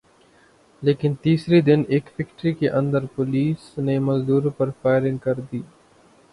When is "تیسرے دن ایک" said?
1.21-2.09